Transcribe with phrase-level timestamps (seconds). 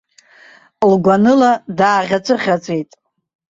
[0.91, 2.91] Лгәаныла дааӷьаҵәыӷьаҵәит.